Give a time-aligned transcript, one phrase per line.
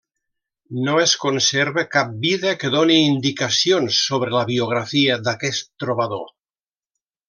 [0.87, 6.31] No es conserva cap vida que doni indicacions sobre la biografia d'aquest trobador.